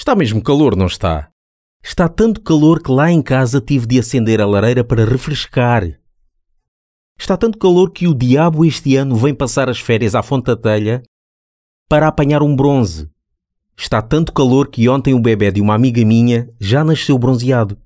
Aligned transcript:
Está 0.00 0.16
mesmo 0.16 0.42
calor, 0.42 0.74
não 0.74 0.86
está? 0.86 1.28
Está 1.84 2.08
tanto 2.08 2.40
calor 2.40 2.82
que 2.82 2.90
lá 2.90 3.10
em 3.10 3.20
casa 3.20 3.60
tive 3.60 3.86
de 3.86 3.98
acender 3.98 4.40
a 4.40 4.46
lareira 4.46 4.82
para 4.82 5.04
refrescar. 5.04 6.00
Está 7.18 7.36
tanto 7.36 7.58
calor 7.58 7.90
que 7.90 8.08
o 8.08 8.14
diabo 8.14 8.64
este 8.64 8.96
ano 8.96 9.14
vem 9.14 9.34
passar 9.34 9.68
as 9.68 9.78
férias 9.78 10.14
à 10.14 10.22
Fonte 10.22 10.46
da 10.46 10.56
Telha 10.56 11.02
para 11.86 12.08
apanhar 12.08 12.42
um 12.42 12.56
bronze. 12.56 13.10
Está 13.76 14.00
tanto 14.00 14.32
calor 14.32 14.68
que 14.68 14.88
ontem 14.88 15.12
o 15.12 15.20
bebê 15.20 15.52
de 15.52 15.60
uma 15.60 15.74
amiga 15.74 16.02
minha 16.02 16.48
já 16.58 16.82
nasceu 16.82 17.18
bronzeado. 17.18 17.76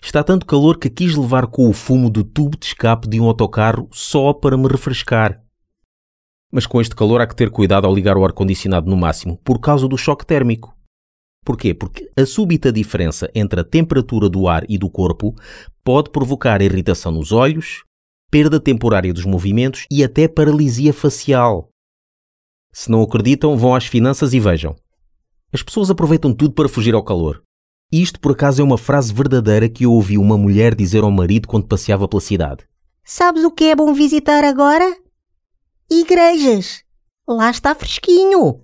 Está 0.00 0.22
tanto 0.22 0.46
calor 0.46 0.78
que 0.78 0.88
quis 0.88 1.16
levar 1.16 1.48
com 1.48 1.68
o 1.68 1.72
fumo 1.72 2.08
do 2.08 2.22
tubo 2.22 2.56
de 2.56 2.66
escape 2.66 3.08
de 3.08 3.18
um 3.18 3.24
autocarro 3.24 3.88
só 3.90 4.32
para 4.32 4.56
me 4.56 4.68
refrescar. 4.68 5.42
Mas 6.52 6.68
com 6.68 6.80
este 6.80 6.94
calor 6.94 7.20
há 7.20 7.26
que 7.26 7.34
ter 7.34 7.50
cuidado 7.50 7.84
ao 7.88 7.92
ligar 7.92 8.16
o 8.16 8.24
ar-condicionado 8.24 8.88
no 8.88 8.96
máximo, 8.96 9.36
por 9.38 9.58
causa 9.58 9.88
do 9.88 9.98
choque 9.98 10.24
térmico. 10.24 10.78
Porquê? 11.44 11.72
Porque 11.72 12.10
a 12.16 12.26
súbita 12.26 12.70
diferença 12.72 13.30
entre 13.34 13.60
a 13.60 13.64
temperatura 13.64 14.28
do 14.28 14.46
ar 14.46 14.64
e 14.68 14.76
do 14.76 14.90
corpo 14.90 15.34
pode 15.82 16.10
provocar 16.10 16.60
irritação 16.60 17.10
nos 17.12 17.32
olhos, 17.32 17.84
perda 18.30 18.60
temporária 18.60 19.12
dos 19.12 19.24
movimentos 19.24 19.86
e 19.90 20.04
até 20.04 20.28
paralisia 20.28 20.92
facial. 20.92 21.68
Se 22.72 22.90
não 22.90 23.02
acreditam, 23.02 23.56
vão 23.56 23.74
às 23.74 23.86
finanças 23.86 24.32
e 24.32 24.38
vejam. 24.38 24.76
As 25.52 25.62
pessoas 25.62 25.90
aproveitam 25.90 26.32
tudo 26.32 26.54
para 26.54 26.68
fugir 26.68 26.94
ao 26.94 27.02
calor. 27.02 27.42
Isto, 27.90 28.20
por 28.20 28.32
acaso, 28.32 28.62
é 28.62 28.64
uma 28.64 28.78
frase 28.78 29.12
verdadeira 29.12 29.68
que 29.68 29.84
eu 29.84 29.92
ouvi 29.92 30.16
uma 30.16 30.38
mulher 30.38 30.76
dizer 30.76 31.02
ao 31.02 31.10
marido 31.10 31.48
quando 31.48 31.66
passeava 31.66 32.06
pela 32.06 32.20
cidade. 32.20 32.64
Sabes 33.02 33.42
o 33.42 33.50
que 33.50 33.64
é 33.64 33.74
bom 33.74 33.92
visitar 33.92 34.44
agora? 34.44 34.96
Igrejas. 35.90 36.84
Lá 37.26 37.50
está 37.50 37.74
fresquinho. 37.74 38.60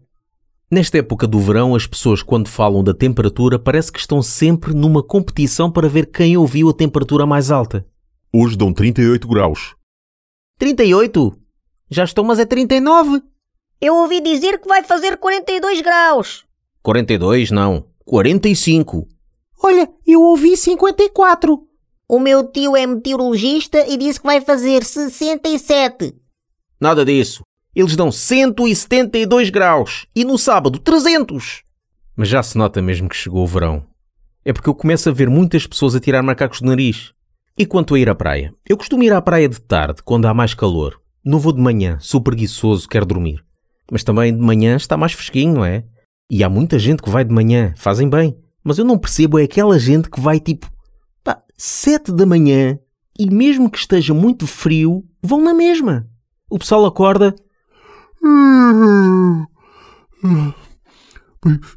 Nesta 0.69 0.98
época 0.98 1.28
do 1.28 1.39
verão, 1.39 1.77
as 1.77 1.86
pessoas, 1.86 2.25
quando 2.25 2.48
falam 2.48 2.83
da 2.83 2.92
temperatura, 2.92 3.56
parece 3.56 3.92
que 3.92 4.00
estão 4.00 4.20
sempre 4.20 4.75
numa 4.75 5.00
competição 5.00 5.70
para 5.70 5.89
ver 5.89 6.06
quem 6.06 6.36
ouviu 6.36 6.69
a 6.69 6.75
temperatura 6.75 7.25
mais 7.25 7.53
alta. 7.53 7.86
Hoje 8.33 8.56
dão 8.56 8.72
38 8.72 9.28
graus. 9.28 9.77
38? 10.59 11.39
Já 11.89 12.03
estão, 12.03 12.25
mas 12.25 12.41
é 12.41 12.44
39. 12.44 13.22
Eu 13.81 13.94
ouvi 13.94 14.20
dizer 14.20 14.59
que 14.59 14.67
vai 14.67 14.83
fazer 14.83 15.19
42 15.19 15.83
graus. 15.83 16.44
42 16.83 17.53
não. 17.53 17.87
45. 18.05 19.06
Olha, 19.62 19.89
eu 20.05 20.20
ouvi 20.20 20.56
54. 20.56 21.62
O 22.09 22.19
meu 22.19 22.42
tio 22.50 22.77
é 22.77 22.84
meteorologista 22.89 23.87
e 23.89 23.97
disse 23.97 24.19
que 24.19 24.27
vai 24.27 24.41
fazer 24.41 24.83
67. 24.83 26.12
Nada 26.81 27.05
disso. 27.05 27.44
Eles 27.77 27.94
dão 27.94 28.10
172 28.10 29.50
graus 29.50 30.06
e 30.16 30.24
no 30.24 30.38
sábado 30.38 30.78
300. 30.78 31.62
Mas 32.16 32.27
já 32.27 32.42
se 32.42 32.56
nota 32.56 32.80
mesmo 32.80 33.06
que 33.06 33.14
chegou 33.14 33.44
o 33.44 33.46
verão. 33.46 33.84
É 34.42 34.50
porque 34.50 34.70
eu 34.70 34.74
começo 34.74 35.10
a 35.10 35.12
ver 35.12 35.28
muitas 35.28 35.66
pessoas 35.66 35.94
a 35.94 36.00
tirar 36.00 36.22
macacos 36.22 36.62
do 36.62 36.69
nariz. 36.69 37.12
E 37.58 37.66
quanto 37.66 37.94
a 37.94 37.98
ir 37.98 38.08
à 38.08 38.14
praia? 38.14 38.54
Eu 38.66 38.78
costumo 38.78 39.02
ir 39.02 39.12
à 39.12 39.20
praia 39.20 39.47
de 39.47 39.60
tarde, 39.60 40.02
quando 40.02 40.24
há 40.24 40.32
mais 40.32 40.54
calor. 40.54 40.98
Não 41.22 41.38
vou 41.38 41.52
de 41.52 41.60
manhã, 41.60 41.98
sou 42.00 42.19
preguiçoso, 42.19 42.88
quero 42.88 43.04
dormir. 43.04 43.44
Mas 43.92 44.02
também 44.02 44.34
de 44.34 44.41
manhã 44.41 44.77
está 44.77 44.97
mais 44.97 45.12
fresquinho, 45.12 45.56
não 45.56 45.64
é? 45.64 45.84
E 46.30 46.42
há 46.42 46.48
muita 46.48 46.78
gente 46.78 47.02
que 47.02 47.10
vai 47.10 47.27
de 47.27 47.34
manhã, 47.34 47.74
fazem 47.77 48.08
bem. 48.08 48.34
Mas 48.64 48.78
eu 48.78 48.86
não 48.86 48.97
percebo 48.98 49.38
é 49.38 49.42
aquela 49.42 49.78
gente 49.78 50.08
que 50.08 50.19
vai 50.19 50.41
tipo, 50.41 50.66
pá, 51.22 51.42
7 51.58 52.10
da 52.10 52.24
manhã 52.24 52.78
e 53.19 53.28
mesmo 53.30 53.70
que 53.70 53.78
esteja 53.78 54.14
muito 54.14 54.47
frio, 54.47 55.04
vão 55.22 55.42
na 55.42 55.52
mesma. 55.52 56.08
O 56.48 56.58
pessoal 56.58 56.86
acorda. 56.86 57.34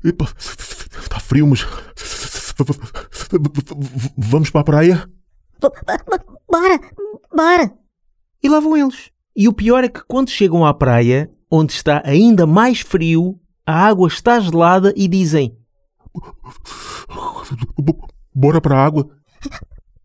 Epa, 0.03 0.25
está 0.37 1.19
frio, 1.19 1.47
mas. 1.47 1.65
Vamos 4.17 4.49
para 4.49 4.61
a 4.61 4.63
praia? 4.63 5.09
Bora, 6.49 6.79
bora. 7.33 7.73
E 8.41 8.49
lá 8.49 8.59
vão 8.59 8.75
eles. 8.75 9.11
E 9.35 9.47
o 9.47 9.53
pior 9.53 9.83
é 9.83 9.89
que 9.89 10.01
quando 10.07 10.29
chegam 10.29 10.65
à 10.65 10.73
praia, 10.73 11.31
onde 11.51 11.73
está 11.73 12.01
ainda 12.05 12.45
mais 12.47 12.81
frio, 12.81 13.39
a 13.65 13.85
água 13.87 14.07
está 14.07 14.39
gelada 14.39 14.93
e 14.95 15.07
dizem: 15.07 15.57
Bora 18.33 18.59
para 18.61 18.77
a 18.77 18.85
água. 18.85 19.09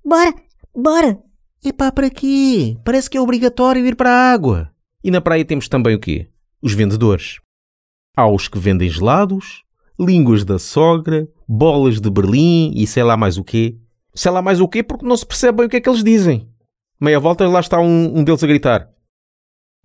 Bora, 0.04 0.34
bora. 0.74 1.18
Epá, 1.64 1.90
para 1.90 2.10
quê? 2.10 2.76
Parece 2.84 3.08
que 3.08 3.16
é 3.16 3.20
obrigatório 3.20 3.86
ir 3.86 3.96
para 3.96 4.10
a 4.10 4.32
água. 4.32 4.70
E 5.02 5.10
na 5.10 5.20
praia 5.20 5.44
temos 5.44 5.68
também 5.68 5.94
o 5.94 6.00
quê? 6.00 6.28
Os 6.64 6.72
vendedores. 6.72 7.40
Há 8.16 8.26
os 8.26 8.48
que 8.48 8.58
vendem 8.58 8.88
gelados, 8.88 9.62
línguas 10.00 10.46
da 10.46 10.58
sogra, 10.58 11.28
bolas 11.46 12.00
de 12.00 12.08
Berlim 12.08 12.72
e 12.74 12.86
sei 12.86 13.02
lá 13.02 13.18
mais 13.18 13.36
o 13.36 13.44
quê. 13.44 13.76
Sei 14.14 14.32
lá 14.32 14.40
mais 14.40 14.62
o 14.62 14.66
quê 14.66 14.82
porque 14.82 15.04
não 15.04 15.14
se 15.14 15.26
percebe 15.26 15.58
bem 15.58 15.66
o 15.66 15.68
que 15.68 15.76
é 15.76 15.80
que 15.82 15.90
eles 15.90 16.02
dizem. 16.02 16.48
Meia 16.98 17.20
volta 17.20 17.46
lá 17.46 17.60
está 17.60 17.78
um, 17.78 18.18
um 18.18 18.24
deles 18.24 18.42
a 18.42 18.46
gritar. 18.46 18.88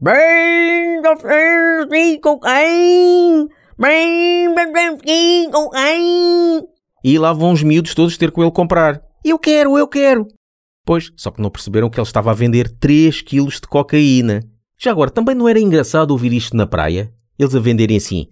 Bem, 0.01 1.01
Bem, 3.77 4.55
bem, 4.55 4.71
bem, 4.71 4.97
E 7.03 7.19
lá 7.19 7.33
vão 7.33 7.51
os 7.51 7.61
miúdos 7.61 7.93
todos 7.93 8.17
ter 8.17 8.31
com 8.31 8.41
ele 8.41 8.51
comprar. 8.53 9.01
Eu 9.25 9.37
quero, 9.37 9.77
eu 9.77 9.85
quero. 9.85 10.25
Pois, 10.85 11.11
só 11.17 11.29
que 11.29 11.41
não 11.41 11.49
perceberam 11.49 11.89
que 11.89 11.99
ele 11.99 12.07
estava 12.07 12.31
a 12.31 12.33
vender 12.33 12.69
3 12.79 13.21
quilos 13.21 13.55
de 13.55 13.67
cocaína. 13.67 14.39
Já 14.81 14.91
agora, 14.91 15.11
também 15.11 15.35
não 15.35 15.49
era 15.49 15.59
engraçado 15.59 16.11
ouvir 16.11 16.31
isto 16.31 16.55
na 16.55 16.65
praia? 16.65 17.11
Eles 17.37 17.53
a 17.53 17.59
venderem 17.59 17.97
assim. 17.97 18.29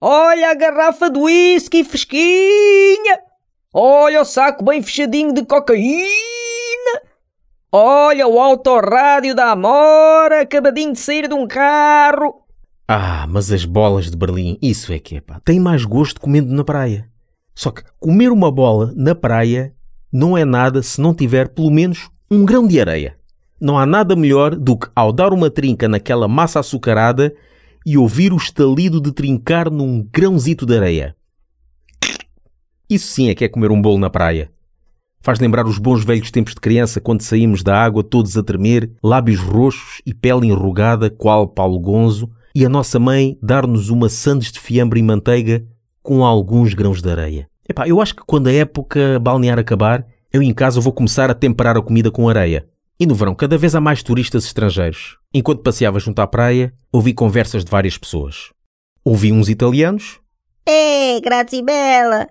Olha 0.00 0.50
a 0.50 0.54
garrafa 0.54 1.10
de 1.10 1.18
whisky 1.18 1.84
fresquinha! 1.84 3.20
Olha 3.74 4.22
o 4.22 4.24
saco 4.24 4.64
bem 4.64 4.80
fechadinho 4.80 5.34
de 5.34 5.44
cocaína! 5.44 6.06
Olha 7.70 8.26
o 8.26 8.40
autorrádio 8.40 9.34
da 9.34 9.50
Amora 9.50 10.40
acabadinho 10.40 10.94
de 10.94 10.98
sair 10.98 11.28
de 11.28 11.34
um 11.34 11.46
carro! 11.46 12.46
Ah, 12.88 13.26
mas 13.28 13.52
as 13.52 13.66
bolas 13.66 14.10
de 14.10 14.16
Berlim, 14.16 14.58
isso 14.62 14.94
é 14.94 14.98
que 14.98 15.16
é 15.16 15.20
pá. 15.20 15.40
Tem 15.44 15.60
mais 15.60 15.84
gosto 15.84 16.20
comendo 16.22 16.54
na 16.54 16.64
praia. 16.64 17.06
Só 17.54 17.70
que 17.70 17.82
comer 18.00 18.32
uma 18.32 18.50
bola 18.50 18.94
na 18.96 19.14
praia 19.14 19.74
não 20.10 20.38
é 20.38 20.44
nada 20.46 20.82
se 20.82 21.02
não 21.02 21.12
tiver 21.12 21.48
pelo 21.48 21.70
menos 21.70 22.08
um 22.30 22.46
grão 22.46 22.66
de 22.66 22.80
areia. 22.80 23.18
Não 23.60 23.78
há 23.78 23.86
nada 23.86 24.14
melhor 24.14 24.54
do 24.54 24.76
que 24.76 24.88
ao 24.94 25.12
dar 25.12 25.32
uma 25.32 25.50
trinca 25.50 25.88
naquela 25.88 26.28
massa 26.28 26.60
açucarada 26.60 27.34
e 27.86 27.96
ouvir 27.96 28.32
o 28.32 28.36
estalido 28.36 29.00
de 29.00 29.12
trincar 29.12 29.70
num 29.70 30.06
grãozito 30.12 30.66
de 30.66 30.76
areia. 30.76 31.16
Isso 32.88 33.08
sim 33.08 33.30
é 33.30 33.34
que 33.34 33.44
é 33.44 33.48
comer 33.48 33.70
um 33.70 33.80
bolo 33.80 33.98
na 33.98 34.10
praia. 34.10 34.50
Faz 35.22 35.40
lembrar 35.40 35.66
os 35.66 35.78
bons 35.78 36.04
velhos 36.04 36.30
tempos 36.30 36.54
de 36.54 36.60
criança, 36.60 37.00
quando 37.00 37.22
saímos 37.22 37.62
da 37.62 37.76
água 37.76 38.04
todos 38.04 38.36
a 38.36 38.42
tremer, 38.42 38.92
lábios 39.02 39.40
roxos 39.40 40.00
e 40.06 40.14
pele 40.14 40.46
enrugada, 40.46 41.10
qual 41.10 41.48
Paulo 41.48 41.80
Gonzo, 41.80 42.30
e 42.54 42.64
a 42.64 42.68
nossa 42.68 42.98
mãe 42.98 43.36
dar-nos 43.42 43.88
uma 43.88 44.08
sandes 44.08 44.52
de 44.52 44.60
fiambre 44.60 45.00
e 45.00 45.02
manteiga 45.02 45.66
com 46.02 46.24
alguns 46.24 46.74
grãos 46.74 47.02
de 47.02 47.10
areia. 47.10 47.48
Epá, 47.68 47.88
eu 47.88 48.00
acho 48.00 48.14
que 48.14 48.22
quando 48.24 48.46
a 48.46 48.52
época 48.52 49.18
balnear 49.18 49.58
acabar, 49.58 50.06
eu 50.32 50.42
em 50.42 50.54
casa 50.54 50.80
vou 50.80 50.92
começar 50.92 51.30
a 51.30 51.34
temperar 51.34 51.76
a 51.76 51.82
comida 51.82 52.10
com 52.10 52.28
areia. 52.28 52.68
E 52.98 53.06
no 53.06 53.14
verão, 53.14 53.34
cada 53.34 53.58
vez 53.58 53.74
há 53.74 53.80
mais 53.80 54.02
turistas 54.02 54.46
estrangeiros. 54.46 55.18
Enquanto 55.32 55.62
passeava 55.62 56.00
junto 56.00 56.18
à 56.20 56.26
praia, 56.26 56.72
ouvi 56.90 57.12
conversas 57.12 57.62
de 57.62 57.70
várias 57.70 57.98
pessoas. 57.98 58.50
Ouvi 59.04 59.32
uns 59.32 59.50
italianos. 59.50 60.18
É, 60.66 61.20
grazie 61.20 61.62
bella. 61.62 62.26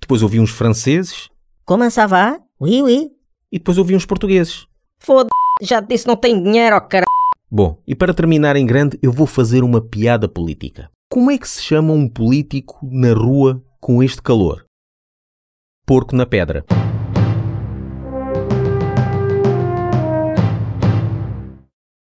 Depois 0.00 0.22
ouvi 0.22 0.40
uns 0.40 0.50
franceses. 0.50 1.28
Como 1.66 1.84
ça 1.90 2.06
va? 2.06 2.40
Oui, 2.58 2.80
oui. 2.80 3.10
E 3.52 3.58
depois 3.58 3.76
ouvi 3.76 3.94
uns 3.94 4.06
portugueses. 4.06 4.66
Foda, 4.98 5.28
já 5.60 5.82
te 5.82 5.88
disse 5.88 6.06
não 6.06 6.16
tem 6.16 6.42
dinheiro, 6.42 6.76
oh, 6.76 7.04
Bom, 7.50 7.82
e 7.86 7.94
para 7.94 8.14
terminar 8.14 8.56
em 8.56 8.66
grande, 8.66 8.98
eu 9.02 9.12
vou 9.12 9.26
fazer 9.26 9.62
uma 9.62 9.80
piada 9.80 10.28
política. 10.28 10.90
Como 11.10 11.30
é 11.30 11.36
que 11.36 11.48
se 11.48 11.62
chama 11.62 11.92
um 11.92 12.08
político 12.08 12.78
na 12.82 13.12
rua 13.12 13.62
com 13.80 14.02
este 14.02 14.22
calor? 14.22 14.64
Porco 15.86 16.16
na 16.16 16.24
pedra. 16.24 16.64